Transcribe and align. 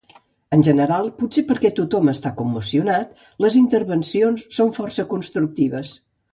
En 0.55 0.61
general, 0.67 1.09
potser 1.19 1.43
perquè 1.51 1.71
tothom 1.81 2.09
està 2.15 2.33
commocionat, 2.41 3.13
les 3.47 3.61
intervencions 3.63 4.49
són 4.59 4.77
força 4.81 5.09
constructives. 5.17 5.97